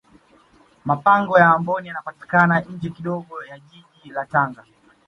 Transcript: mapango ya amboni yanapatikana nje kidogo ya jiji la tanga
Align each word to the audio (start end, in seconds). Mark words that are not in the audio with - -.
mapango 0.85 1.39
ya 1.39 1.47
amboni 1.49 1.87
yanapatikana 1.87 2.59
nje 2.61 2.89
kidogo 2.89 3.43
ya 3.45 3.59
jiji 3.59 4.09
la 4.11 4.25
tanga 4.25 4.65